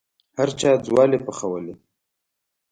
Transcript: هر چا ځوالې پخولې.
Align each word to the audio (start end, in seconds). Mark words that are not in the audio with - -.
هر 0.37 0.49
چا 0.59 0.69
ځوالې 0.87 1.19
پخولې. 1.25 1.73